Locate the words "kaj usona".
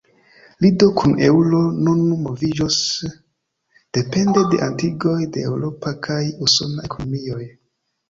6.09-6.93